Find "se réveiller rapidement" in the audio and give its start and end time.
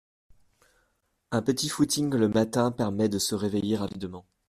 3.19-4.25